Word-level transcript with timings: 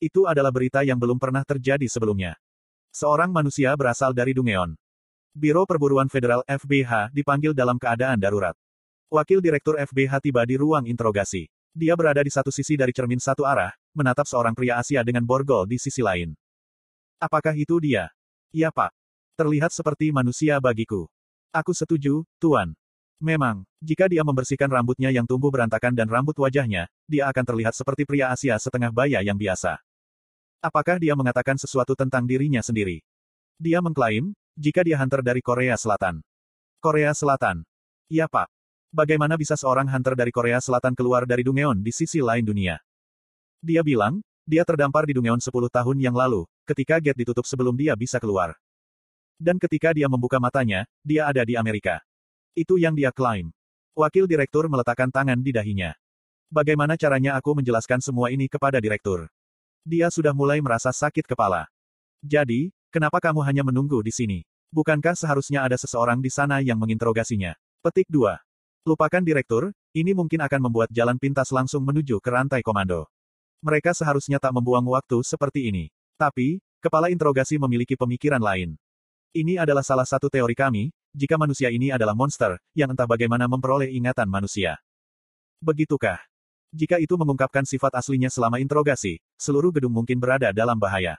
Itu 0.00 0.24
adalah 0.24 0.48
berita 0.48 0.80
yang 0.80 0.96
belum 0.96 1.20
pernah 1.20 1.44
terjadi 1.44 1.84
sebelumnya. 1.84 2.40
Seorang 2.88 3.28
manusia 3.28 3.76
berasal 3.76 4.16
dari 4.16 4.32
Dungeon. 4.32 4.72
Biro 5.36 5.68
Perburuan 5.68 6.08
Federal 6.08 6.40
FBH 6.48 7.12
dipanggil 7.12 7.52
dalam 7.52 7.76
keadaan 7.76 8.16
darurat. 8.16 8.56
Wakil 9.12 9.44
Direktur 9.44 9.76
FBH 9.76 10.24
tiba 10.24 10.40
di 10.48 10.56
ruang 10.56 10.88
interogasi. 10.88 11.52
Dia 11.76 11.94
berada 12.00 12.24
di 12.24 12.32
satu 12.32 12.48
sisi 12.48 12.80
dari 12.80 12.96
cermin 12.96 13.20
satu 13.20 13.44
arah, 13.44 13.76
menatap 13.92 14.24
seorang 14.24 14.56
pria 14.56 14.80
Asia 14.80 15.04
dengan 15.04 15.22
borgol 15.22 15.68
di 15.68 15.76
sisi 15.76 16.00
lain. 16.00 16.32
Apakah 17.20 17.52
itu 17.52 17.76
dia? 17.76 18.08
Ya 18.50 18.72
pak. 18.72 18.96
Terlihat 19.36 19.70
seperti 19.70 20.08
manusia 20.16 20.56
bagiku. 20.58 21.06
Aku 21.52 21.76
setuju, 21.76 22.24
Tuan. 22.40 22.72
Memang, 23.20 23.68
jika 23.84 24.08
dia 24.08 24.24
membersihkan 24.24 24.72
rambutnya 24.72 25.12
yang 25.12 25.28
tumbuh 25.28 25.52
berantakan 25.52 25.92
dan 25.92 26.08
rambut 26.08 26.40
wajahnya, 26.40 26.88
dia 27.04 27.28
akan 27.28 27.44
terlihat 27.44 27.76
seperti 27.76 28.08
pria 28.08 28.32
Asia 28.32 28.56
setengah 28.56 28.88
baya 28.88 29.20
yang 29.20 29.36
biasa. 29.36 29.76
Apakah 30.60 31.00
dia 31.00 31.16
mengatakan 31.16 31.56
sesuatu 31.56 31.96
tentang 31.96 32.28
dirinya 32.28 32.60
sendiri? 32.60 33.00
Dia 33.56 33.80
mengklaim, 33.80 34.36
jika 34.60 34.84
dia 34.84 35.00
hunter 35.00 35.24
dari 35.24 35.40
Korea 35.40 35.72
Selatan. 35.72 36.20
Korea 36.84 37.16
Selatan. 37.16 37.64
Ya 38.12 38.28
pak. 38.28 38.52
Bagaimana 38.92 39.40
bisa 39.40 39.56
seorang 39.56 39.88
hunter 39.88 40.12
dari 40.12 40.28
Korea 40.28 40.60
Selatan 40.60 40.92
keluar 40.92 41.24
dari 41.24 41.48
Dungeon 41.48 41.80
di 41.80 41.88
sisi 41.96 42.20
lain 42.20 42.44
dunia? 42.44 42.76
Dia 43.64 43.80
bilang, 43.80 44.20
dia 44.44 44.60
terdampar 44.68 45.08
di 45.08 45.16
Dungeon 45.16 45.40
10 45.40 45.48
tahun 45.48 45.96
yang 45.96 46.12
lalu, 46.12 46.44
ketika 46.68 47.00
gate 47.00 47.24
ditutup 47.24 47.48
sebelum 47.48 47.72
dia 47.72 47.96
bisa 47.96 48.20
keluar. 48.20 48.52
Dan 49.40 49.56
ketika 49.56 49.96
dia 49.96 50.12
membuka 50.12 50.36
matanya, 50.36 50.84
dia 51.00 51.24
ada 51.24 51.40
di 51.40 51.56
Amerika. 51.56 52.04
Itu 52.52 52.76
yang 52.76 52.92
dia 52.92 53.08
klaim. 53.08 53.48
Wakil 53.96 54.28
direktur 54.28 54.68
meletakkan 54.68 55.08
tangan 55.08 55.40
di 55.40 55.56
dahinya. 55.56 55.96
Bagaimana 56.52 57.00
caranya 57.00 57.40
aku 57.40 57.56
menjelaskan 57.56 58.04
semua 58.04 58.28
ini 58.28 58.44
kepada 58.44 58.76
direktur? 58.76 59.32
Dia 59.82 60.12
sudah 60.12 60.36
mulai 60.36 60.60
merasa 60.60 60.92
sakit 60.92 61.24
kepala. 61.24 61.64
Jadi, 62.20 62.68
kenapa 62.92 63.16
kamu 63.16 63.40
hanya 63.48 63.64
menunggu 63.64 64.04
di 64.04 64.12
sini? 64.12 64.38
Bukankah 64.70 65.16
seharusnya 65.16 65.64
ada 65.64 65.74
seseorang 65.80 66.20
di 66.20 66.28
sana 66.28 66.60
yang 66.60 66.76
menginterogasinya? 66.76 67.56
Petik 67.80 68.06
2. 68.12 68.36
Lupakan 68.84 69.24
direktur, 69.24 69.72
ini 69.96 70.12
mungkin 70.12 70.44
akan 70.44 70.60
membuat 70.68 70.92
jalan 70.92 71.16
pintas 71.16 71.48
langsung 71.48 71.80
menuju 71.82 72.20
ke 72.20 72.28
rantai 72.28 72.60
komando. 72.60 73.08
Mereka 73.64 73.96
seharusnya 73.96 74.36
tak 74.36 74.52
membuang 74.52 74.84
waktu 74.84 75.24
seperti 75.24 75.72
ini. 75.72 75.88
Tapi, 76.20 76.60
kepala 76.78 77.08
interogasi 77.08 77.56
memiliki 77.56 77.96
pemikiran 77.96 78.40
lain. 78.40 78.76
Ini 79.32 79.58
adalah 79.58 79.82
salah 79.82 80.06
satu 80.06 80.28
teori 80.30 80.54
kami, 80.54 80.92
jika 81.10 81.34
manusia 81.34 81.72
ini 81.72 81.90
adalah 81.90 82.14
monster, 82.14 82.60
yang 82.76 82.92
entah 82.94 83.08
bagaimana 83.08 83.50
memperoleh 83.50 83.90
ingatan 83.90 84.30
manusia. 84.30 84.78
Begitukah? 85.58 86.29
Jika 86.70 87.02
itu 87.02 87.18
mengungkapkan 87.18 87.66
sifat 87.66 87.98
aslinya 87.98 88.30
selama 88.30 88.62
interogasi, 88.62 89.18
seluruh 89.34 89.74
gedung 89.74 89.90
mungkin 89.90 90.22
berada 90.22 90.54
dalam 90.54 90.78
bahaya. 90.78 91.18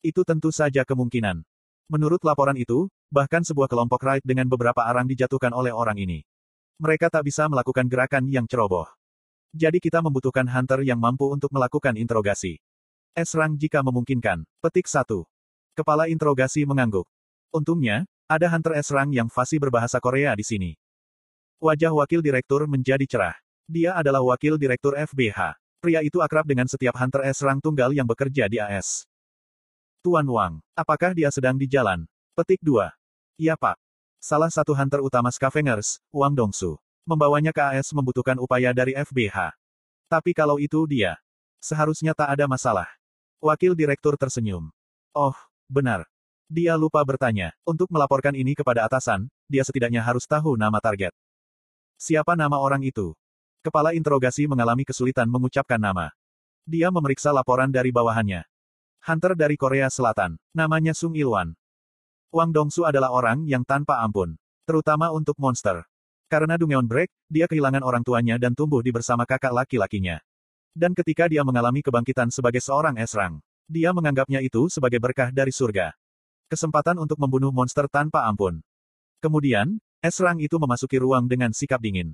Itu 0.00 0.24
tentu 0.24 0.48
saja 0.48 0.80
kemungkinan. 0.82 1.44
Menurut 1.92 2.24
laporan 2.24 2.56
itu, 2.56 2.88
bahkan 3.12 3.44
sebuah 3.44 3.68
kelompok 3.68 4.00
raid 4.00 4.24
dengan 4.24 4.48
beberapa 4.48 4.80
arang 4.88 5.04
dijatuhkan 5.04 5.52
oleh 5.52 5.76
orang 5.76 6.00
ini. 6.00 6.24
Mereka 6.80 7.12
tak 7.12 7.28
bisa 7.28 7.44
melakukan 7.52 7.84
gerakan 7.84 8.24
yang 8.32 8.48
ceroboh. 8.48 8.88
Jadi 9.52 9.76
kita 9.76 10.00
membutuhkan 10.00 10.48
hunter 10.48 10.80
yang 10.80 10.96
mampu 10.96 11.28
untuk 11.28 11.52
melakukan 11.52 12.00
interogasi. 12.00 12.56
Esrang 13.12 13.60
jika 13.60 13.84
memungkinkan. 13.84 14.48
Petik 14.64 14.88
1. 14.88 15.04
Kepala 15.76 16.08
interogasi 16.08 16.64
mengangguk. 16.64 17.04
Untungnya, 17.52 18.08
ada 18.24 18.48
hunter 18.48 18.80
Esrang 18.80 19.12
yang 19.12 19.28
fasih 19.28 19.60
berbahasa 19.60 20.00
Korea 20.00 20.32
di 20.32 20.48
sini. 20.48 20.72
Wajah 21.60 21.92
wakil 21.92 22.24
direktur 22.24 22.64
menjadi 22.64 23.04
cerah. 23.04 23.36
Dia 23.72 23.96
adalah 23.96 24.20
wakil 24.20 24.60
direktur 24.60 24.92
FBH. 25.00 25.56
Pria 25.80 26.04
itu 26.04 26.20
akrab 26.20 26.44
dengan 26.44 26.68
setiap 26.68 26.92
hunter 26.92 27.24
Esrang 27.24 27.56
tunggal 27.56 27.88
yang 27.96 28.04
bekerja 28.04 28.44
di 28.44 28.60
AS. 28.60 29.08
Tuan 30.04 30.28
Wang, 30.28 30.60
apakah 30.76 31.16
dia 31.16 31.32
sedang 31.32 31.56
di 31.56 31.64
jalan? 31.64 32.04
Petik 32.36 32.60
2. 32.60 32.92
Iya 33.40 33.56
pak. 33.56 33.80
Salah 34.20 34.52
satu 34.52 34.76
hunter 34.76 35.00
utama 35.00 35.32
Scavengers, 35.32 36.04
Wang 36.12 36.36
Dongsu. 36.36 36.76
Membawanya 37.08 37.48
ke 37.48 37.64
AS 37.64 37.96
membutuhkan 37.96 38.36
upaya 38.36 38.76
dari 38.76 38.92
FBH. 38.92 39.56
Tapi 40.04 40.36
kalau 40.36 40.60
itu 40.60 40.84
dia, 40.84 41.16
seharusnya 41.56 42.12
tak 42.12 42.28
ada 42.28 42.44
masalah. 42.44 42.92
Wakil 43.40 43.72
direktur 43.72 44.20
tersenyum. 44.20 44.68
Oh, 45.16 45.32
benar. 45.64 46.04
Dia 46.44 46.76
lupa 46.76 47.00
bertanya. 47.08 47.56
Untuk 47.64 47.88
melaporkan 47.88 48.36
ini 48.36 48.52
kepada 48.52 48.84
atasan, 48.84 49.32
dia 49.48 49.64
setidaknya 49.64 50.04
harus 50.04 50.28
tahu 50.28 50.60
nama 50.60 50.76
target. 50.76 51.16
Siapa 51.96 52.36
nama 52.36 52.60
orang 52.60 52.84
itu? 52.84 53.16
Kepala 53.62 53.94
interogasi 53.94 54.50
mengalami 54.50 54.82
kesulitan 54.82 55.30
mengucapkan 55.30 55.78
nama. 55.78 56.10
Dia 56.66 56.90
memeriksa 56.90 57.30
laporan 57.30 57.70
dari 57.70 57.94
bawahannya. 57.94 58.42
Hunter 59.06 59.38
dari 59.38 59.54
Korea 59.54 59.86
Selatan. 59.86 60.34
Namanya 60.50 60.90
Sung 60.98 61.14
Ilwan. 61.14 61.54
Wang 62.34 62.50
Dongsu 62.50 62.82
adalah 62.82 63.14
orang 63.14 63.46
yang 63.46 63.62
tanpa 63.62 64.02
ampun. 64.02 64.34
Terutama 64.66 65.14
untuk 65.14 65.38
monster. 65.38 65.86
Karena 66.26 66.58
Dungeon 66.58 66.90
Break, 66.90 67.14
dia 67.30 67.46
kehilangan 67.46 67.86
orang 67.86 68.02
tuanya 68.02 68.34
dan 68.34 68.50
tumbuh 68.58 68.82
di 68.82 68.90
bersama 68.90 69.22
kakak 69.22 69.54
laki-lakinya. 69.54 70.18
Dan 70.74 70.90
ketika 70.98 71.30
dia 71.30 71.46
mengalami 71.46 71.86
kebangkitan 71.86 72.34
sebagai 72.34 72.64
seorang 72.66 72.98
esrang, 72.98 73.38
dia 73.70 73.94
menganggapnya 73.94 74.42
itu 74.42 74.66
sebagai 74.74 74.98
berkah 74.98 75.30
dari 75.30 75.54
surga. 75.54 75.94
Kesempatan 76.50 76.98
untuk 76.98 77.22
membunuh 77.22 77.54
monster 77.54 77.86
tanpa 77.86 78.26
ampun. 78.26 78.58
Kemudian, 79.22 79.78
esrang 80.02 80.42
itu 80.42 80.58
memasuki 80.58 80.98
ruang 80.98 81.30
dengan 81.30 81.54
sikap 81.54 81.78
dingin. 81.78 82.10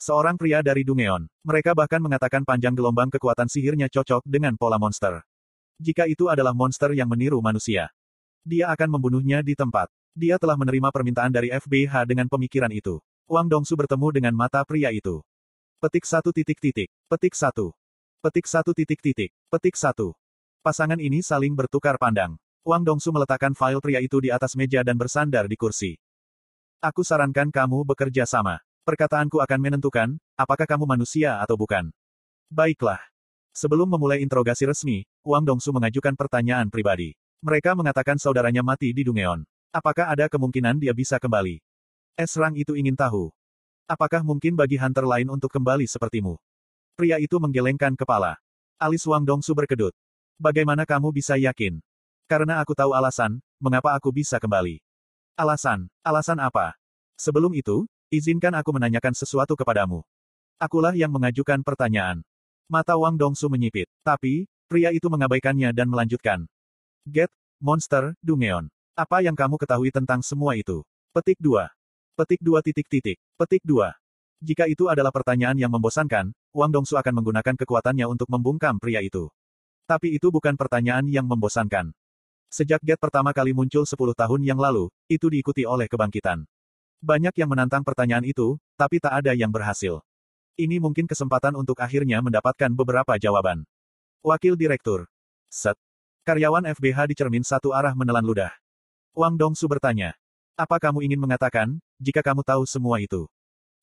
Seorang 0.00 0.40
pria 0.40 0.64
dari 0.64 0.80
Dungeon. 0.80 1.28
Mereka 1.44 1.76
bahkan 1.76 2.00
mengatakan 2.00 2.40
panjang 2.40 2.72
gelombang 2.72 3.12
kekuatan 3.12 3.52
sihirnya 3.52 3.84
cocok 3.92 4.24
dengan 4.24 4.56
pola 4.56 4.80
monster. 4.80 5.20
Jika 5.76 6.08
itu 6.08 6.32
adalah 6.32 6.56
monster 6.56 6.96
yang 6.96 7.04
meniru 7.04 7.36
manusia. 7.44 7.92
Dia 8.40 8.72
akan 8.72 8.96
membunuhnya 8.96 9.44
di 9.44 9.52
tempat. 9.52 9.92
Dia 10.16 10.40
telah 10.40 10.56
menerima 10.56 10.88
permintaan 10.88 11.28
dari 11.28 11.52
FBH 11.52 12.08
dengan 12.08 12.32
pemikiran 12.32 12.72
itu. 12.72 12.96
Wang 13.28 13.52
Dongsu 13.52 13.76
bertemu 13.76 14.08
dengan 14.08 14.32
mata 14.32 14.64
pria 14.64 14.88
itu. 14.88 15.20
Petik 15.84 16.08
satu 16.08 16.32
titik 16.32 16.56
titik. 16.56 16.88
Petik 17.04 17.36
satu. 17.36 17.76
Petik 18.24 18.48
satu 18.48 18.72
titik 18.72 19.04
titik. 19.04 19.36
Petik 19.52 19.76
satu. 19.76 20.16
Pasangan 20.64 20.96
ini 20.96 21.20
saling 21.20 21.52
bertukar 21.52 22.00
pandang. 22.00 22.40
Wang 22.64 22.88
Dongsu 22.88 23.12
meletakkan 23.12 23.52
file 23.52 23.84
pria 23.84 24.00
itu 24.00 24.16
di 24.16 24.32
atas 24.32 24.56
meja 24.56 24.80
dan 24.80 24.96
bersandar 24.96 25.44
di 25.44 25.60
kursi. 25.60 26.00
Aku 26.80 27.04
sarankan 27.04 27.52
kamu 27.52 27.84
bekerja 27.84 28.24
sama. 28.24 28.64
Perkataanku 28.90 29.38
akan 29.38 29.60
menentukan, 29.62 30.18
apakah 30.34 30.66
kamu 30.66 30.82
manusia 30.82 31.38
atau 31.38 31.54
bukan. 31.54 31.94
Baiklah. 32.50 32.98
Sebelum 33.54 33.86
memulai 33.86 34.18
interogasi 34.18 34.66
resmi, 34.66 35.06
Wang 35.22 35.46
Dongsu 35.46 35.70
mengajukan 35.70 36.18
pertanyaan 36.18 36.66
pribadi. 36.66 37.14
Mereka 37.38 37.78
mengatakan 37.78 38.18
saudaranya 38.18 38.66
mati 38.66 38.90
di 38.90 39.06
Dungeon. 39.06 39.46
Apakah 39.70 40.10
ada 40.10 40.26
kemungkinan 40.26 40.82
dia 40.82 40.90
bisa 40.90 41.22
kembali? 41.22 41.62
Esrang 42.18 42.58
itu 42.58 42.74
ingin 42.74 42.98
tahu. 42.98 43.30
Apakah 43.86 44.26
mungkin 44.26 44.58
bagi 44.58 44.74
hunter 44.74 45.06
lain 45.06 45.30
untuk 45.30 45.54
kembali 45.54 45.86
sepertimu? 45.86 46.34
Pria 46.98 47.22
itu 47.22 47.38
menggelengkan 47.38 47.94
kepala. 47.94 48.42
Alis 48.74 49.06
Wang 49.06 49.22
Dongsu 49.22 49.54
berkedut. 49.54 49.94
Bagaimana 50.34 50.82
kamu 50.82 51.14
bisa 51.14 51.38
yakin? 51.38 51.78
Karena 52.26 52.58
aku 52.58 52.74
tahu 52.74 52.90
alasan, 52.90 53.38
mengapa 53.62 53.94
aku 53.94 54.10
bisa 54.10 54.42
kembali. 54.42 54.82
Alasan? 55.38 55.86
Alasan 56.02 56.42
apa? 56.42 56.74
Sebelum 57.14 57.54
itu, 57.54 57.86
izinkan 58.10 58.52
aku 58.58 58.74
menanyakan 58.74 59.14
sesuatu 59.14 59.54
kepadamu. 59.54 60.02
Akulah 60.60 60.92
yang 60.92 61.14
mengajukan 61.14 61.62
pertanyaan. 61.62 62.20
Mata 62.66 62.98
Wang 62.98 63.16
Dongsu 63.16 63.48
menyipit. 63.48 63.88
Tapi, 64.04 64.44
pria 64.68 64.92
itu 64.92 65.08
mengabaikannya 65.08 65.72
dan 65.72 65.88
melanjutkan. 65.88 66.44
Get, 67.08 67.32
Monster, 67.62 68.12
Dungeon. 68.20 68.68
Apa 68.98 69.22
yang 69.24 69.38
kamu 69.38 69.56
ketahui 69.56 69.88
tentang 69.94 70.20
semua 70.20 70.58
itu? 70.58 70.84
Petik 71.14 71.38
2. 71.38 71.70
Petik 72.18 72.42
2 72.42 72.60
titik 72.66 72.86
titik. 72.90 73.18
Petik 73.38 73.62
2. 73.64 73.94
Jika 74.42 74.66
itu 74.66 74.90
adalah 74.90 75.14
pertanyaan 75.14 75.56
yang 75.56 75.72
membosankan, 75.72 76.34
Wang 76.50 76.74
Dongsu 76.74 76.98
akan 76.98 77.22
menggunakan 77.22 77.54
kekuatannya 77.54 78.10
untuk 78.10 78.26
membungkam 78.26 78.76
pria 78.82 78.98
itu. 78.98 79.30
Tapi 79.86 80.18
itu 80.18 80.34
bukan 80.34 80.58
pertanyaan 80.58 81.06
yang 81.06 81.24
membosankan. 81.30 81.94
Sejak 82.50 82.82
Get 82.82 82.98
pertama 82.98 83.30
kali 83.30 83.54
muncul 83.54 83.86
10 83.86 83.94
tahun 83.94 84.40
yang 84.42 84.58
lalu, 84.58 84.90
itu 85.06 85.30
diikuti 85.30 85.62
oleh 85.62 85.86
kebangkitan. 85.86 86.49
Banyak 87.00 87.32
yang 87.40 87.48
menantang 87.48 87.80
pertanyaan 87.80 88.28
itu, 88.28 88.60
tapi 88.76 89.00
tak 89.00 89.24
ada 89.24 89.32
yang 89.32 89.48
berhasil. 89.48 90.04
Ini 90.60 90.76
mungkin 90.76 91.08
kesempatan 91.08 91.56
untuk 91.56 91.80
akhirnya 91.80 92.20
mendapatkan 92.20 92.68
beberapa 92.76 93.16
jawaban. 93.16 93.64
Wakil 94.20 94.52
Direktur. 94.52 95.08
Set. 95.48 95.80
Karyawan 96.28 96.68
FBH 96.76 97.08
di 97.08 97.16
cermin 97.16 97.40
satu 97.40 97.72
arah 97.72 97.96
menelan 97.96 98.20
ludah. 98.20 98.52
Wang 99.16 99.40
Dongsu 99.40 99.64
bertanya. 99.64 100.12
Apa 100.60 100.76
kamu 100.76 101.00
ingin 101.08 101.16
mengatakan, 101.16 101.80
jika 101.96 102.20
kamu 102.20 102.44
tahu 102.44 102.68
semua 102.68 103.00
itu? 103.00 103.24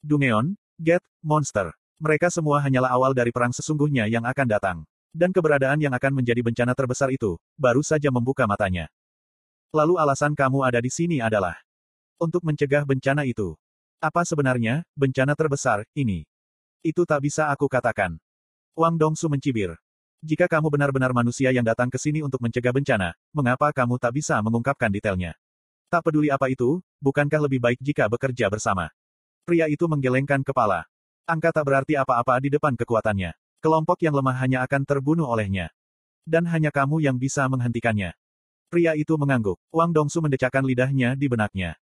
Dungeon, 0.05 0.53
Get, 0.77 1.01
Monster. 1.25 1.73
Mereka 1.97 2.29
semua 2.29 2.61
hanyalah 2.61 2.93
awal 2.93 3.17
dari 3.17 3.33
perang 3.33 3.49
sesungguhnya 3.49 4.05
yang 4.05 4.29
akan 4.29 4.45
datang. 4.45 4.77
Dan 5.09 5.33
keberadaan 5.33 5.81
yang 5.81 5.97
akan 5.97 6.21
menjadi 6.21 6.45
bencana 6.45 6.77
terbesar 6.77 7.09
itu, 7.09 7.41
baru 7.57 7.81
saja 7.81 8.13
membuka 8.13 8.45
matanya. 8.45 8.93
Lalu 9.73 9.97
alasan 9.97 10.37
kamu 10.37 10.61
ada 10.61 10.77
di 10.77 10.93
sini 10.93 11.17
adalah 11.17 11.57
untuk 12.17 12.41
mencegah 12.43 12.83
bencana 12.83 13.23
itu. 13.23 13.57
Apa 13.97 14.21
sebenarnya 14.21 14.85
bencana 14.93 15.33
terbesar 15.33 15.85
ini? 15.97 16.25
Itu 16.85 17.05
tak 17.05 17.25
bisa 17.25 17.49
aku 17.49 17.65
katakan. 17.65 18.17
Wang 18.77 18.97
Dongsu 18.97 19.25
mencibir. 19.25 19.73
Jika 20.21 20.49
kamu 20.49 20.69
benar-benar 20.69 21.13
manusia 21.13 21.53
yang 21.53 21.65
datang 21.65 21.89
ke 21.89 21.97
sini 21.97 22.21
untuk 22.25 22.41
mencegah 22.41 22.73
bencana, 22.73 23.13
mengapa 23.33 23.69
kamu 23.73 23.97
tak 24.01 24.17
bisa 24.17 24.37
mengungkapkan 24.41 24.89
detailnya? 24.89 25.37
Tak 25.89 26.05
peduli 26.05 26.29
apa 26.33 26.49
itu, 26.49 26.81
bukankah 27.01 27.47
lebih 27.47 27.61
baik 27.61 27.79
jika 27.81 28.09
bekerja 28.09 28.49
bersama? 28.49 28.89
Pria 29.47 29.69
itu 29.71 29.87
menggelengkan 29.87 30.43
kepala. 30.43 30.83
Angka 31.23 31.55
tak 31.55 31.63
berarti 31.63 31.95
apa-apa 31.95 32.37
di 32.43 32.51
depan 32.51 32.75
kekuatannya. 32.75 33.31
Kelompok 33.63 34.03
yang 34.03 34.13
lemah 34.13 34.35
hanya 34.43 34.61
akan 34.67 34.83
terbunuh 34.83 35.25
olehnya. 35.25 35.71
Dan 36.27 36.43
hanya 36.51 36.69
kamu 36.75 36.99
yang 36.99 37.15
bisa 37.15 37.47
menghentikannya. 37.47 38.11
Pria 38.67 38.99
itu 38.99 39.15
mengangguk. 39.15 39.55
Wang 39.71 39.95
Dongsu 39.95 40.19
mendecakkan 40.19 40.67
lidahnya 40.67 41.15
di 41.15 41.31
benaknya. 41.31 41.79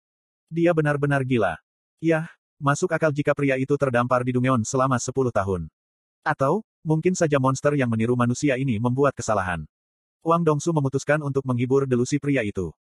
Dia 0.49 0.71
benar-benar 0.71 1.25
gila. 1.25 1.57
Yah, 2.01 2.29
masuk 2.61 2.93
akal 2.93 3.09
jika 3.09 3.33
pria 3.33 3.57
itu 3.57 3.73
terdampar 3.75 4.21
di 4.21 4.35
Dungeon 4.35 4.61
selama 4.61 5.01
10 5.01 5.11
tahun. 5.33 5.67
Atau, 6.25 6.65
mungkin 6.85 7.13
saja 7.17 7.41
monster 7.41 7.73
yang 7.77 7.89
meniru 7.89 8.13
manusia 8.13 8.57
ini 8.57 8.77
membuat 8.77 9.13
kesalahan. 9.17 9.65
Wang 10.25 10.41
Dongsu 10.41 10.73
memutuskan 10.73 11.21
untuk 11.21 11.45
menghibur 11.45 11.85
delusi 11.85 12.17
pria 12.17 12.41
itu. 12.41 12.73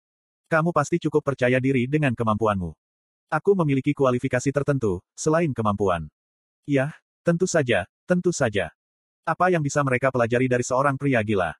Kamu 0.46 0.70
pasti 0.70 1.02
cukup 1.02 1.26
percaya 1.26 1.58
diri 1.58 1.90
dengan 1.90 2.14
kemampuanmu. 2.14 2.70
Aku 3.32 3.56
memiliki 3.58 3.96
kualifikasi 3.96 4.52
tertentu, 4.52 5.02
selain 5.16 5.50
kemampuan. 5.50 6.06
Yah, 6.68 6.92
tentu 7.24 7.50
saja, 7.50 7.88
tentu 8.06 8.30
saja. 8.30 8.70
Apa 9.24 9.50
yang 9.50 9.62
bisa 9.62 9.80
mereka 9.82 10.12
pelajari 10.12 10.46
dari 10.46 10.62
seorang 10.62 10.94
pria 10.94 11.22
gila? 11.24 11.54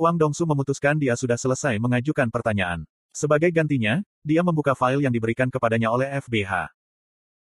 Wang 0.00 0.16
Dongsu 0.16 0.48
memutuskan 0.48 0.96
dia 0.96 1.12
sudah 1.14 1.36
selesai 1.36 1.76
mengajukan 1.76 2.32
pertanyaan. 2.32 2.88
Sebagai 3.10 3.50
gantinya, 3.50 3.98
dia 4.22 4.40
membuka 4.46 4.78
file 4.78 5.02
yang 5.02 5.10
diberikan 5.10 5.50
kepadanya 5.50 5.90
oleh 5.90 6.06
FBH. 6.22 6.70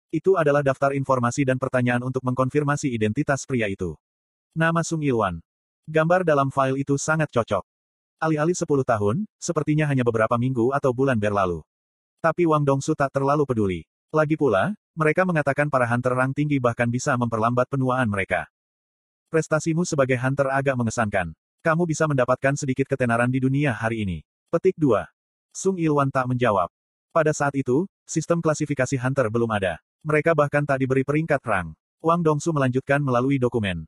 Itu 0.10 0.34
adalah 0.34 0.66
daftar 0.66 0.98
informasi 0.98 1.46
dan 1.46 1.62
pertanyaan 1.62 2.02
untuk 2.02 2.26
mengkonfirmasi 2.26 2.90
identitas 2.90 3.46
pria 3.46 3.70
itu. 3.70 3.94
Nama 4.58 4.82
Sung 4.82 5.06
Ilwan. 5.06 5.38
Gambar 5.86 6.26
dalam 6.26 6.50
file 6.50 6.82
itu 6.82 6.98
sangat 6.98 7.30
cocok. 7.30 7.62
Alih-alih 8.18 8.58
10 8.58 8.66
tahun, 8.82 9.30
sepertinya 9.38 9.86
hanya 9.86 10.02
beberapa 10.02 10.36
minggu 10.36 10.74
atau 10.74 10.90
bulan 10.90 11.22
berlalu. 11.22 11.62
Tapi 12.20 12.50
Wang 12.50 12.66
Dongsu 12.66 12.98
tak 12.98 13.14
terlalu 13.14 13.46
peduli. 13.46 13.82
Lagi 14.10 14.34
pula, 14.34 14.74
mereka 14.98 15.24
mengatakan 15.24 15.70
para 15.70 15.86
hunter 15.86 16.18
rang 16.18 16.34
tinggi 16.34 16.58
bahkan 16.58 16.90
bisa 16.90 17.14
memperlambat 17.14 17.70
penuaan 17.70 18.10
mereka. 18.10 18.50
Prestasimu 19.30 19.86
sebagai 19.86 20.18
hunter 20.18 20.50
agak 20.50 20.74
mengesankan. 20.74 21.38
Kamu 21.62 21.86
bisa 21.86 22.10
mendapatkan 22.10 22.58
sedikit 22.58 22.90
ketenaran 22.90 23.30
di 23.30 23.38
dunia 23.38 23.78
hari 23.78 24.02
ini. 24.02 24.26
Petik 24.50 24.74
2. 24.76 25.19
Sung 25.56 25.82
Ilwan 25.82 26.14
tak 26.14 26.30
menjawab. 26.30 26.70
Pada 27.10 27.34
saat 27.34 27.58
itu, 27.58 27.90
sistem 28.06 28.40
klasifikasi 28.40 28.96
hunter 29.02 29.28
belum 29.34 29.50
ada. 29.50 29.82
Mereka 30.06 30.38
bahkan 30.38 30.64
tak 30.64 30.80
diberi 30.80 31.02
peringkat 31.04 31.42
rang. 31.44 31.74
Wang 32.00 32.24
Dongsu 32.24 32.56
melanjutkan 32.56 33.04
melalui 33.04 33.36
dokumen. 33.42 33.84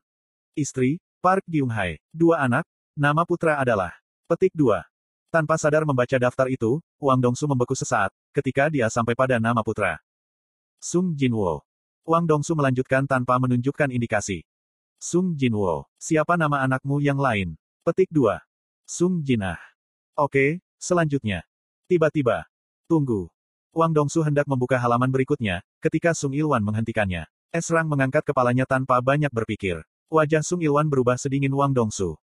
Istri, 0.52 1.00
Park 1.24 1.46
Gyung-hai. 1.48 2.02
Dua 2.12 2.44
anak, 2.44 2.68
nama 2.92 3.24
putra 3.24 3.56
adalah. 3.56 3.96
Petik 4.28 4.52
2. 4.52 4.84
Tanpa 5.32 5.56
sadar 5.56 5.88
membaca 5.88 6.18
daftar 6.20 6.50
itu, 6.52 6.82
Wang 7.00 7.24
Dongsu 7.24 7.48
membeku 7.48 7.72
sesaat, 7.72 8.12
ketika 8.36 8.68
dia 8.68 8.90
sampai 8.92 9.16
pada 9.16 9.40
nama 9.40 9.64
putra. 9.64 9.96
Sung 10.76 11.16
Jinwo. 11.16 11.64
Wang 12.04 12.28
Dongsu 12.28 12.52
melanjutkan 12.52 13.08
tanpa 13.08 13.40
menunjukkan 13.40 13.94
indikasi. 13.94 14.44
Sung 15.00 15.32
Jinwo. 15.32 15.88
Siapa 15.96 16.36
nama 16.36 16.60
anakmu 16.66 17.00
yang 17.00 17.16
lain? 17.16 17.56
Petik 17.86 18.12
2. 18.12 18.36
Sung 18.84 19.24
Jinah. 19.24 19.56
Oke, 20.18 20.60
selanjutnya. 20.76 21.48
Tiba-tiba. 21.90 22.46
Tunggu. 22.86 23.32
Wang 23.72 23.96
Dongsu 23.96 24.20
hendak 24.20 24.44
membuka 24.44 24.76
halaman 24.76 25.08
berikutnya, 25.08 25.64
ketika 25.80 26.12
Sung 26.12 26.36
Ilwan 26.36 26.60
menghentikannya. 26.60 27.24
Esrang 27.48 27.88
mengangkat 27.88 28.24
kepalanya 28.24 28.68
tanpa 28.68 29.00
banyak 29.00 29.32
berpikir. 29.32 29.80
Wajah 30.12 30.44
Sung 30.44 30.60
Ilwan 30.60 30.92
berubah 30.92 31.16
sedingin 31.16 31.52
Wang 31.56 31.72
Dongsu. 31.72 32.20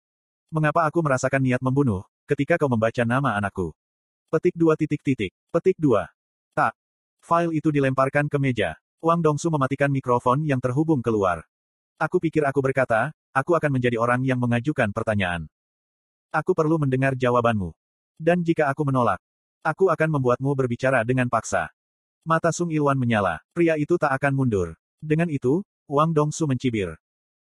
Mengapa 0.53 0.85
aku 0.85 1.01
merasakan 1.01 1.41
niat 1.41 1.61
membunuh, 1.65 2.05
ketika 2.29 2.61
kau 2.61 2.69
membaca 2.69 3.01
nama 3.05 3.37
anakku? 3.37 3.73
Petik 4.29 4.53
dua 4.57 4.77
titik 4.77 5.01
titik. 5.01 5.33
Petik 5.49 5.77
dua. 5.81 6.09
Tak. 6.53 6.77
File 7.25 7.57
itu 7.57 7.73
dilemparkan 7.73 8.29
ke 8.29 8.37
meja. 8.37 8.77
Wang 9.01 9.25
Dongsu 9.25 9.49
mematikan 9.49 9.89
mikrofon 9.89 10.45
yang 10.45 10.61
terhubung 10.61 11.01
keluar. 11.01 11.49
Aku 11.97 12.21
pikir 12.21 12.45
aku 12.45 12.61
berkata, 12.61 13.17
aku 13.33 13.57
akan 13.57 13.81
menjadi 13.81 13.97
orang 13.97 14.21
yang 14.25 14.37
mengajukan 14.37 14.93
pertanyaan. 14.93 15.49
Aku 16.29 16.53
perlu 16.53 16.77
mendengar 16.77 17.17
jawabanmu. 17.17 17.73
Dan 18.21 18.45
jika 18.45 18.69
aku 18.69 18.85
menolak, 18.85 19.23
Aku 19.67 19.91
akan 19.91 20.15
membuatmu 20.15 20.55
berbicara 20.55 21.03
dengan 21.03 21.27
paksa. 21.27 21.69
Mata 22.23 22.55
Sung 22.55 22.71
Ilwan 22.71 22.95
menyala. 22.95 23.43
Pria 23.51 23.75
itu 23.75 23.99
tak 23.99 24.15
akan 24.15 24.37
mundur. 24.37 24.79
Dengan 25.03 25.27
itu, 25.27 25.67
Wang 25.91 26.15
Dongsu 26.15 26.47
mencibir. 26.47 26.95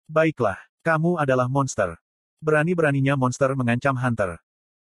Baiklah, 0.06 0.60
kamu 0.86 1.18
adalah 1.18 1.50
monster. 1.50 1.98
Berani-beraninya 2.44 3.16
monster 3.16 3.56
mengancam 3.56 3.96
Hunter. 3.96 4.38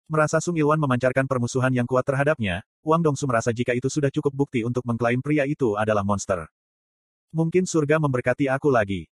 Merasa 0.07 0.39
Sung 0.39 0.55
Ilwan 0.55 0.79
memancarkan 0.79 1.27
permusuhan 1.27 1.75
yang 1.75 1.83
kuat 1.83 2.07
terhadapnya, 2.07 2.63
Wang 2.79 3.03
Dongsu 3.03 3.27
merasa 3.27 3.51
jika 3.51 3.75
itu 3.75 3.91
sudah 3.91 4.07
cukup 4.07 4.31
bukti 4.31 4.63
untuk 4.63 4.87
mengklaim 4.87 5.19
pria 5.19 5.43
itu 5.43 5.75
adalah 5.75 6.07
monster. 6.07 6.47
Mungkin 7.35 7.67
surga 7.67 7.99
memberkati 7.99 8.47
aku 8.47 8.71
lagi. 8.71 9.11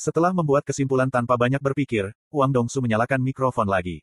Setelah 0.00 0.32
membuat 0.32 0.64
kesimpulan 0.64 1.12
tanpa 1.12 1.36
banyak 1.36 1.60
berpikir, 1.60 2.16
Wang 2.32 2.56
Dongsu 2.56 2.80
menyalakan 2.80 3.20
mikrofon 3.20 3.68
lagi. 3.68 4.00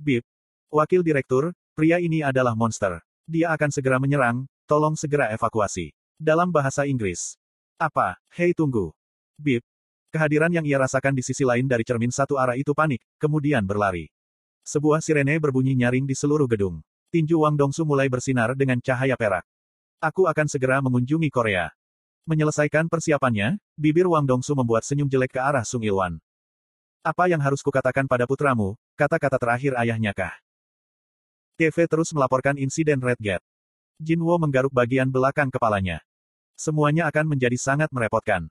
Bip. 0.00 0.24
Wakil 0.72 1.04
Direktur, 1.04 1.52
Pria 1.72 1.96
ini 1.96 2.20
adalah 2.20 2.52
monster. 2.52 3.00
Dia 3.24 3.48
akan 3.56 3.72
segera 3.72 3.96
menyerang, 3.96 4.44
tolong 4.68 4.92
segera 4.92 5.32
evakuasi. 5.32 5.96
Dalam 6.20 6.52
bahasa 6.52 6.84
Inggris. 6.84 7.40
Apa? 7.80 8.20
Hei 8.28 8.52
tunggu. 8.52 8.92
Bip. 9.40 9.64
Kehadiran 10.12 10.52
yang 10.52 10.68
ia 10.68 10.76
rasakan 10.76 11.16
di 11.16 11.24
sisi 11.24 11.48
lain 11.48 11.64
dari 11.64 11.80
cermin 11.80 12.12
satu 12.12 12.36
arah 12.36 12.60
itu 12.60 12.76
panik, 12.76 13.00
kemudian 13.16 13.64
berlari. 13.64 14.12
Sebuah 14.68 15.00
sirene 15.00 15.40
berbunyi 15.40 15.72
nyaring 15.72 16.04
di 16.04 16.12
seluruh 16.12 16.44
gedung. 16.44 16.84
Tinju 17.08 17.40
Wang 17.40 17.56
Dongsu 17.56 17.88
mulai 17.88 18.12
bersinar 18.12 18.52
dengan 18.52 18.76
cahaya 18.76 19.16
perak. 19.16 19.48
Aku 19.96 20.28
akan 20.28 20.52
segera 20.52 20.76
mengunjungi 20.84 21.32
Korea. 21.32 21.72
Menyelesaikan 22.28 22.92
persiapannya, 22.92 23.56
bibir 23.80 24.04
Wang 24.12 24.28
Dongsu 24.28 24.52
membuat 24.52 24.84
senyum 24.84 25.08
jelek 25.08 25.34
ke 25.34 25.40
arah 25.40 25.64
Sung 25.64 25.88
Ilwan. 25.88 26.20
Apa 27.00 27.32
yang 27.32 27.40
harus 27.40 27.64
kukatakan 27.64 28.04
pada 28.04 28.28
putramu, 28.28 28.76
kata-kata 28.92 29.40
terakhir 29.40 29.72
ayahnya 29.80 30.12
kah? 30.12 30.36
TV 31.56 31.84
terus 31.84 32.10
melaporkan 32.16 32.56
insiden 32.56 32.98
Red 32.98 33.20
Gate. 33.20 33.44
Jinwo 34.00 34.34
menggaruk 34.40 34.72
bagian 34.72 35.12
belakang 35.12 35.52
kepalanya. 35.52 36.00
Semuanya 36.56 37.06
akan 37.12 37.36
menjadi 37.36 37.54
sangat 37.60 37.92
merepotkan. 37.92 38.48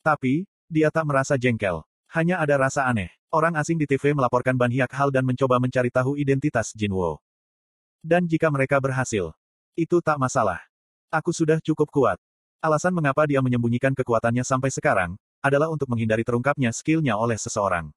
Tapi, 0.00 0.48
dia 0.66 0.88
tak 0.88 1.04
merasa 1.04 1.36
jengkel. 1.36 1.84
Hanya 2.08 2.40
ada 2.40 2.56
rasa 2.56 2.88
aneh. 2.88 3.12
Orang 3.28 3.60
asing 3.60 3.76
di 3.76 3.84
TV 3.84 4.16
melaporkan 4.16 4.56
Ban 4.56 4.72
Hiak 4.72 4.88
hal 4.96 5.12
dan 5.12 5.28
mencoba 5.28 5.60
mencari 5.60 5.92
tahu 5.92 6.16
identitas 6.16 6.72
Jinwo. 6.72 7.20
Dan 8.00 8.24
jika 8.24 8.48
mereka 8.48 8.80
berhasil, 8.80 9.36
itu 9.76 10.00
tak 10.00 10.16
masalah. 10.16 10.64
Aku 11.12 11.36
sudah 11.36 11.60
cukup 11.60 11.92
kuat. 11.92 12.18
Alasan 12.64 12.96
mengapa 12.96 13.28
dia 13.28 13.44
menyembunyikan 13.44 13.92
kekuatannya 13.92 14.42
sampai 14.48 14.72
sekarang, 14.72 15.20
adalah 15.44 15.68
untuk 15.68 15.92
menghindari 15.92 16.24
terungkapnya 16.24 16.72
skillnya 16.72 17.20
oleh 17.20 17.36
seseorang. 17.36 17.92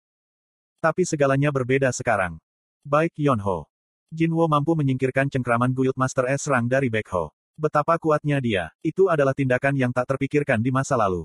Tapi 0.83 1.07
segalanya 1.07 1.47
berbeda 1.47 1.87
sekarang. 1.95 2.35
Baik 2.83 3.15
Yonho. 3.15 3.70
Jinwo 4.11 4.43
mampu 4.51 4.75
menyingkirkan 4.75 5.31
cengkraman 5.31 5.71
Guild 5.71 5.95
Master 5.95 6.27
S 6.27 6.43
Rang 6.51 6.67
dari 6.67 6.91
Backho. 6.91 7.31
Betapa 7.55 7.95
kuatnya 7.95 8.43
dia. 8.43 8.67
Itu 8.83 9.07
adalah 9.07 9.31
tindakan 9.31 9.71
yang 9.79 9.95
tak 9.95 10.03
terpikirkan 10.03 10.59
di 10.59 10.67
masa 10.67 10.99
lalu. 10.99 11.23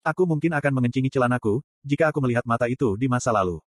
Aku 0.00 0.24
mungkin 0.24 0.56
akan 0.56 0.80
mengencingi 0.80 1.12
celanaku, 1.12 1.60
jika 1.84 2.08
aku 2.08 2.24
melihat 2.24 2.48
mata 2.48 2.72
itu 2.72 2.96
di 2.96 3.04
masa 3.04 3.36
lalu. 3.36 3.60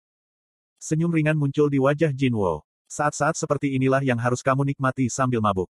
Senyum 0.81 1.13
ringan 1.13 1.37
muncul 1.37 1.69
di 1.69 1.77
wajah 1.77 2.09
Jinwo. 2.09 2.65
Saat-saat 2.89 3.37
seperti 3.37 3.77
inilah 3.77 4.01
yang 4.01 4.17
harus 4.17 4.41
kamu 4.41 4.73
nikmati 4.73 5.13
sambil 5.13 5.45
mabuk. 5.45 5.69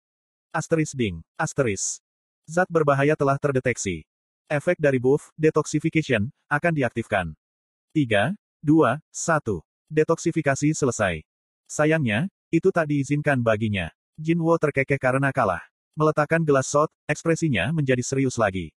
Asteris 0.51 0.91
ding. 0.91 1.23
Asteris. 1.39 2.03
Zat 2.43 2.67
berbahaya 2.67 3.15
telah 3.15 3.39
terdeteksi. 3.39 4.03
Efek 4.51 4.75
dari 4.75 4.99
buff, 4.99 5.31
detoxification, 5.39 6.27
akan 6.51 6.73
diaktifkan. 6.75 7.31
3, 7.95 8.35
2, 8.59 8.99
1. 8.99 9.63
Detoksifikasi 9.87 10.75
selesai. 10.75 11.23
Sayangnya, 11.71 12.27
itu 12.51 12.69
tak 12.69 12.91
diizinkan 12.91 13.39
baginya. 13.39 13.89
Jinwo 14.19 14.53
terkekeh 14.59 14.99
karena 14.99 15.31
kalah. 15.31 15.63
Meletakkan 15.95 16.43
gelas 16.43 16.67
shot, 16.67 16.91
ekspresinya 17.07 17.71
menjadi 17.71 18.03
serius 18.03 18.35
lagi. 18.35 18.75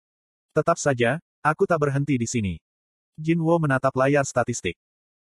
Tetap 0.55 0.79
saja, 0.79 1.19
aku 1.43 1.67
tak 1.67 1.83
berhenti 1.83 2.15
di 2.15 2.27
sini. 2.31 2.55
Jinwo 3.19 3.59
menatap 3.59 3.95
layar 3.99 4.23
statistik. 4.23 4.79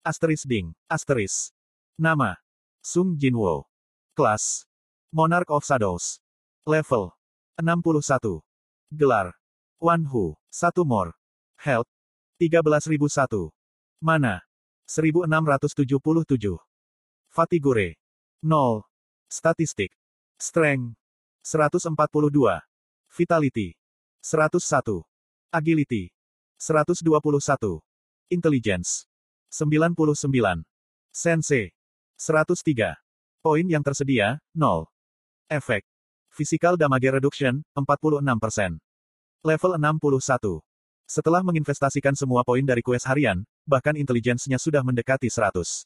Asteris 0.05 0.45
ding, 0.45 0.77
asteris. 0.85 1.49
Nama. 1.97 2.37
Sung 2.85 3.17
Jinwo. 3.17 3.65
Kelas. 4.13 4.69
Monarch 5.09 5.49
of 5.49 5.65
Shadows. 5.65 6.21
Level. 6.69 7.13
61. 7.57 8.45
Gelar. 8.93 9.33
Wan 9.81 10.05
Hu. 10.05 10.37
1 10.53 10.85
more. 10.85 11.17
Health. 11.57 11.89
13.001. 12.37 13.49
Mana. 14.01 14.45
1677. 14.85 16.61
Fatigure. 17.33 17.97
0. 18.43 18.83
Statistik. 19.29 19.91
Strength. 20.39 20.97
142. 21.43 22.59
Vitality. 23.11 23.77
101. 24.19 25.05
Agility. 25.53 26.11
121. 26.57 27.79
Intelligence. 28.31 29.05
99. 29.51 30.63
Sensei. 31.13 31.71
103. 32.17 32.97
Poin 33.39 33.65
yang 33.69 33.85
tersedia, 33.85 34.41
0. 34.57 34.89
Efek. 35.47 35.85
Physical 36.33 36.75
Damage 36.75 37.07
Reduction, 37.13 37.63
46%. 37.77 38.81
Level 39.45 39.71
61. 39.77 40.59
Setelah 41.05 41.45
menginvestasikan 41.45 42.17
semua 42.17 42.41
poin 42.41 42.65
dari 42.65 42.81
kues 42.81 43.05
harian, 43.05 43.45
bahkan 43.63 43.93
intelijensinya 43.93 44.57
sudah 44.57 44.81
mendekati 44.81 45.29
100. 45.29 45.85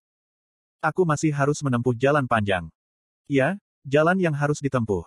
Aku 0.80 1.04
masih 1.04 1.36
harus 1.36 1.60
menempuh 1.60 1.92
jalan 1.92 2.24
panjang. 2.24 2.72
Ya, 3.28 3.60
jalan 3.84 4.16
yang 4.16 4.32
harus 4.32 4.64
ditempuh. 4.64 5.04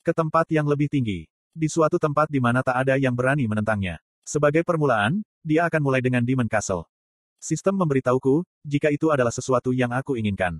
Ke 0.00 0.16
tempat 0.16 0.48
yang 0.48 0.64
lebih 0.64 0.88
tinggi. 0.88 1.28
Di 1.52 1.68
suatu 1.68 2.00
tempat 2.00 2.32
di 2.32 2.40
mana 2.40 2.64
tak 2.64 2.80
ada 2.80 2.96
yang 2.96 3.12
berani 3.12 3.44
menentangnya. 3.44 4.00
Sebagai 4.24 4.64
permulaan, 4.64 5.20
dia 5.44 5.68
akan 5.68 5.84
mulai 5.84 6.00
dengan 6.00 6.24
Demon 6.24 6.48
Castle. 6.48 6.88
Sistem 7.36 7.76
memberitahuku, 7.76 8.40
jika 8.64 8.88
itu 8.88 9.12
adalah 9.12 9.28
sesuatu 9.28 9.76
yang 9.76 9.92
aku 9.92 10.16
inginkan. 10.16 10.56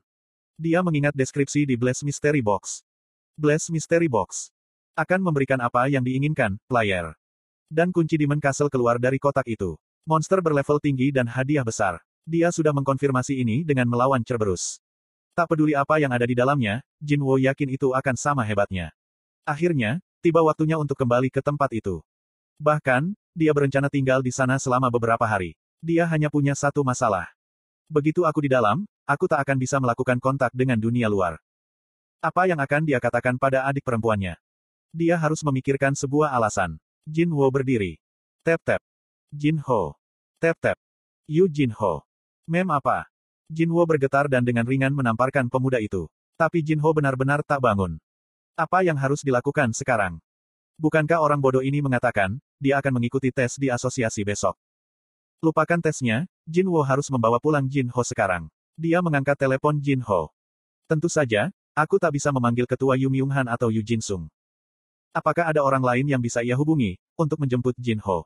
Dia 0.61 0.85
mengingat 0.85 1.17
deskripsi 1.17 1.65
di 1.65 1.81
Blast 1.81 2.05
Mystery 2.05 2.45
Box. 2.45 2.85
Blast 3.41 3.73
Mystery 3.73 4.13
Box 4.13 4.53
akan 5.01 5.25
memberikan 5.25 5.65
apa 5.65 5.89
yang 5.89 6.05
diinginkan, 6.05 6.61
player. 6.69 7.17
Dan 7.73 7.89
kunci 7.89 8.21
Demon 8.21 8.37
Castle 8.37 8.69
keluar 8.69 9.01
dari 9.01 9.17
kotak 9.17 9.49
itu. 9.49 9.81
Monster 10.05 10.45
berlevel 10.45 10.77
tinggi 10.77 11.09
dan 11.09 11.25
hadiah 11.25 11.65
besar. 11.65 12.05
Dia 12.23 12.55
sudah 12.55 12.71
mengkonfirmasi 12.71 13.43
ini 13.43 13.67
dengan 13.67 13.91
melawan 13.91 14.23
Cerberus. 14.23 14.79
Tak 15.35 15.51
peduli 15.51 15.75
apa 15.75 15.99
yang 15.99 16.15
ada 16.15 16.23
di 16.23 16.39
dalamnya, 16.39 16.85
Jin 17.03 17.25
Wo 17.25 17.35
yakin 17.41 17.73
itu 17.73 17.91
akan 17.97 18.15
sama 18.15 18.47
hebatnya. 18.47 18.95
Akhirnya, 19.43 19.99
tiba 20.23 20.39
waktunya 20.45 20.79
untuk 20.79 20.95
kembali 20.95 21.33
ke 21.35 21.43
tempat 21.43 21.73
itu. 21.75 21.99
Bahkan, 22.63 23.17
dia 23.35 23.51
berencana 23.51 23.91
tinggal 23.91 24.23
di 24.23 24.31
sana 24.31 24.61
selama 24.61 24.87
beberapa 24.93 25.27
hari. 25.27 25.59
Dia 25.83 26.07
hanya 26.07 26.31
punya 26.31 26.55
satu 26.55 26.87
masalah. 26.87 27.27
Begitu 27.91 28.23
aku 28.23 28.47
di 28.47 28.51
dalam, 28.53 28.87
aku 29.03 29.27
tak 29.27 29.43
akan 29.43 29.57
bisa 29.59 29.83
melakukan 29.83 30.23
kontak 30.23 30.55
dengan 30.55 30.79
dunia 30.79 31.11
luar. 31.11 31.43
Apa 32.23 32.47
yang 32.47 32.63
akan 32.63 32.87
dia 32.87 33.03
katakan 33.03 33.35
pada 33.35 33.67
adik 33.67 33.83
perempuannya? 33.83 34.39
Dia 34.95 35.19
harus 35.19 35.43
memikirkan 35.43 35.99
sebuah 35.99 36.31
alasan. 36.31 36.79
Jin 37.03 37.35
Wo 37.35 37.51
berdiri. 37.51 37.99
Tap-tap. 38.47 38.79
Jin 39.35 39.59
Ho. 39.59 39.99
Tap-tap. 40.39 40.79
Yu 41.27 41.51
Jin 41.51 41.75
Ho. 41.75 42.05
Mem 42.51 42.67
apa? 42.75 43.07
Jin 43.47 43.71
Wo 43.71 43.87
bergetar 43.87 44.27
dan 44.27 44.43
dengan 44.43 44.67
ringan 44.67 44.91
menamparkan 44.91 45.47
pemuda 45.47 45.79
itu. 45.79 46.11
Tapi 46.35 46.59
Jin 46.65 46.83
Ho 46.83 46.91
benar-benar 46.91 47.47
tak 47.47 47.63
bangun. 47.63 48.03
Apa 48.59 48.83
yang 48.83 48.99
harus 48.99 49.23
dilakukan 49.23 49.71
sekarang? 49.71 50.19
Bukankah 50.81 51.23
orang 51.23 51.39
bodoh 51.39 51.63
ini 51.63 51.79
mengatakan, 51.79 52.43
dia 52.59 52.83
akan 52.83 52.99
mengikuti 52.99 53.31
tes 53.31 53.55
di 53.61 53.71
asosiasi 53.71 54.27
besok? 54.27 54.59
Lupakan 55.39 55.79
tesnya, 55.79 56.27
Jin 56.49 56.67
Wo 56.67 56.83
harus 56.83 57.07
membawa 57.15 57.39
pulang 57.39 57.69
Jin 57.71 57.87
Ho 57.95 58.03
sekarang. 58.03 58.51
Dia 58.75 58.99
mengangkat 58.99 59.39
telepon 59.39 59.79
Jin 59.79 60.03
Ho. 60.03 60.35
Tentu 60.91 61.07
saja, 61.07 61.55
aku 61.79 62.03
tak 62.03 62.17
bisa 62.19 62.35
memanggil 62.35 62.67
ketua 62.67 62.99
Yu 62.99 63.07
Myung 63.07 63.31
Han 63.31 63.47
atau 63.47 63.71
Yu 63.71 63.87
Jin 63.87 64.03
Sung. 64.03 64.27
Apakah 65.15 65.53
ada 65.53 65.61
orang 65.61 65.85
lain 65.85 66.09
yang 66.09 66.25
bisa 66.25 66.41
ia 66.41 66.59
hubungi, 66.59 66.99
untuk 67.15 67.39
menjemput 67.39 67.77
Jin 67.79 68.01
Ho? 68.03 68.25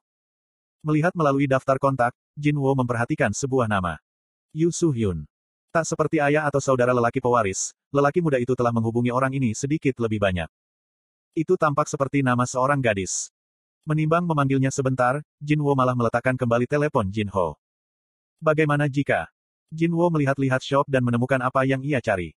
Melihat 0.87 1.13
melalui 1.19 1.51
daftar 1.51 1.77
kontak, 1.83 2.15
Jin 2.39 2.57
Wo 2.57 2.73
memperhatikan 2.79 3.35
sebuah 3.35 3.67
nama. 3.67 3.99
Yu 4.57 4.73
Su 4.73 4.89
Hyun. 4.89 5.29
Tak 5.69 5.85
seperti 5.85 6.17
ayah 6.17 6.49
atau 6.49 6.65
saudara 6.65 6.97
lelaki 6.97 7.21
pewaris, 7.21 7.77
lelaki 7.93 8.25
muda 8.25 8.41
itu 8.41 8.57
telah 8.57 8.73
menghubungi 8.73 9.13
orang 9.13 9.29
ini 9.37 9.53
sedikit 9.53 9.93
lebih 10.01 10.17
banyak. 10.17 10.49
Itu 11.37 11.61
tampak 11.61 11.85
seperti 11.93 12.25
nama 12.25 12.49
seorang 12.49 12.81
gadis. 12.81 13.29
Menimbang 13.85 14.25
memanggilnya 14.25 14.73
sebentar, 14.73 15.21
Jin 15.45 15.61
Wo 15.61 15.77
malah 15.77 15.93
meletakkan 15.93 16.41
kembali 16.41 16.65
telepon 16.65 17.13
Jin 17.13 17.29
Ho. 17.37 17.61
Bagaimana 18.41 18.89
jika 18.89 19.29
Jin 19.69 19.93
Wo 19.93 20.09
melihat-lihat 20.09 20.65
shop 20.65 20.89
dan 20.89 21.05
menemukan 21.05 21.45
apa 21.45 21.69
yang 21.69 21.85
ia 21.85 22.01
cari? 22.01 22.33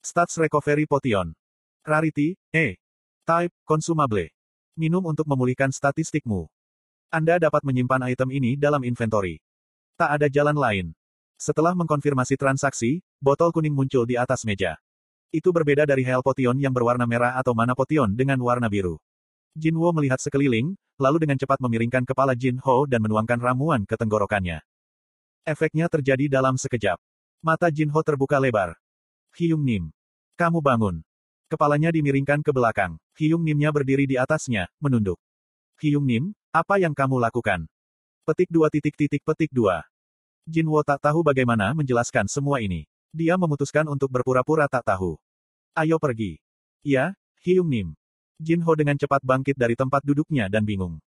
Stats 0.00 0.40
Recovery 0.40 0.88
Potion. 0.88 1.36
Rarity, 1.84 2.32
E. 2.48 2.80
Type, 3.28 3.52
Consumable. 3.68 4.32
Minum 4.72 5.04
untuk 5.04 5.28
memulihkan 5.28 5.68
statistikmu. 5.68 6.48
Anda 7.12 7.36
dapat 7.36 7.60
menyimpan 7.60 8.08
item 8.08 8.32
ini 8.32 8.56
dalam 8.56 8.80
inventory. 8.88 9.36
Tak 10.00 10.16
ada 10.16 10.32
jalan 10.32 10.56
lain. 10.56 10.96
Setelah 11.38 11.70
mengkonfirmasi 11.78 12.34
transaksi, 12.34 12.98
botol 13.22 13.54
kuning 13.54 13.70
muncul 13.70 14.02
di 14.02 14.18
atas 14.18 14.42
meja. 14.42 14.74
Itu 15.30 15.54
berbeda 15.54 15.86
dari 15.86 16.02
Hell 16.02 16.26
Potion 16.26 16.58
yang 16.58 16.74
berwarna 16.74 17.06
merah 17.06 17.38
atau 17.38 17.54
Mana 17.54 17.78
Potion 17.78 18.10
dengan 18.10 18.42
warna 18.42 18.66
biru. 18.66 18.98
Jin 19.54 19.78
Wo 19.78 19.94
melihat 19.94 20.18
sekeliling, 20.18 20.74
lalu 20.98 21.22
dengan 21.22 21.38
cepat 21.38 21.62
memiringkan 21.62 22.02
kepala 22.02 22.34
Jin 22.34 22.58
Ho 22.66 22.90
dan 22.90 23.06
menuangkan 23.06 23.38
ramuan 23.38 23.86
ke 23.86 23.94
tenggorokannya. 23.94 24.66
Efeknya 25.46 25.86
terjadi 25.86 26.26
dalam 26.26 26.58
sekejap. 26.58 26.98
Mata 27.38 27.70
Jin 27.70 27.94
Ho 27.94 28.02
terbuka 28.02 28.42
lebar. 28.42 28.74
Hyung 29.38 29.62
Nim. 29.62 29.94
Kamu 30.34 30.58
bangun. 30.58 31.06
Kepalanya 31.46 31.94
dimiringkan 31.94 32.42
ke 32.42 32.50
belakang. 32.50 32.98
Hyung 33.14 33.46
Nimnya 33.46 33.70
berdiri 33.70 34.10
di 34.10 34.18
atasnya, 34.18 34.66
menunduk. 34.82 35.22
Hyung 35.78 36.02
Nim, 36.02 36.34
apa 36.50 36.82
yang 36.82 36.98
kamu 36.98 37.22
lakukan? 37.22 37.70
Petik 38.26 38.50
dua 38.50 38.68
titik 38.74 38.98
titik 38.98 39.22
petik 39.22 39.54
dua. 39.54 39.86
Jin 40.48 40.64
Wo 40.64 40.80
tak 40.80 41.04
tahu 41.04 41.20
bagaimana 41.20 41.76
menjelaskan 41.76 42.24
semua 42.24 42.64
ini. 42.64 42.88
Dia 43.12 43.36
memutuskan 43.36 43.84
untuk 43.84 44.08
berpura-pura 44.08 44.64
tak 44.64 44.80
tahu. 44.80 45.20
Ayo 45.76 46.00
pergi. 46.00 46.40
Ya, 46.80 47.12
Hyung 47.44 47.68
Nim. 47.68 47.88
Jin 48.40 48.64
Ho 48.64 48.72
dengan 48.72 48.96
cepat 48.96 49.20
bangkit 49.20 49.60
dari 49.60 49.76
tempat 49.76 50.00
duduknya 50.00 50.48
dan 50.48 50.64
bingung. 50.64 51.04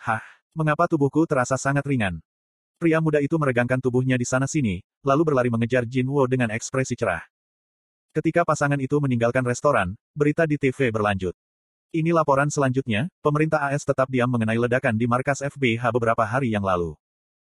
Hah, 0.00 0.24
mengapa 0.56 0.88
tubuhku 0.88 1.28
terasa 1.28 1.60
sangat 1.60 1.84
ringan? 1.84 2.24
Pria 2.80 2.96
muda 3.04 3.20
itu 3.20 3.36
meregangkan 3.36 3.76
tubuhnya 3.76 4.16
di 4.16 4.24
sana-sini, 4.24 4.80
lalu 5.04 5.22
berlari 5.28 5.52
mengejar 5.52 5.84
Jin 5.84 6.08
Wo 6.08 6.24
dengan 6.24 6.48
ekspresi 6.48 6.96
cerah. 6.96 7.28
Ketika 8.16 8.40
pasangan 8.48 8.80
itu 8.80 8.96
meninggalkan 9.04 9.44
restoran, 9.44 10.00
berita 10.16 10.48
di 10.48 10.56
TV 10.56 10.88
berlanjut. 10.88 11.36
Ini 11.92 12.16
laporan 12.16 12.48
selanjutnya, 12.48 13.12
pemerintah 13.20 13.68
AS 13.68 13.84
tetap 13.84 14.08
diam 14.08 14.32
mengenai 14.32 14.56
ledakan 14.56 14.96
di 14.96 15.04
markas 15.04 15.44
FBH 15.44 15.92
beberapa 15.92 16.24
hari 16.24 16.56
yang 16.56 16.64
lalu. 16.64 16.96